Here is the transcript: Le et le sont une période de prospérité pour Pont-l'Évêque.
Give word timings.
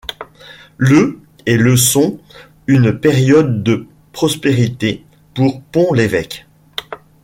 Le 0.77 1.19
et 1.45 1.57
le 1.57 1.77
sont 1.77 2.19
une 2.65 2.99
période 2.99 3.61
de 3.61 3.85
prospérité 4.13 5.05
pour 5.35 5.61
Pont-l'Évêque. 5.61 6.47